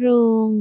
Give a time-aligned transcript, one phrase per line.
[0.00, 0.06] โร
[0.50, 0.52] ง